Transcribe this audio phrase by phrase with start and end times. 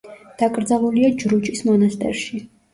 [0.41, 2.45] დაკრძალულია ჯრუჭის მონასტერში.